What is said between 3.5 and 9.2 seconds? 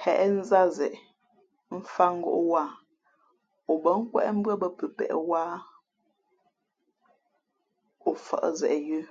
o bά nkwéʼ mbʉ́άbᾱ pəpēʼ wāha o fα̌ʼ zeʼ yə̌.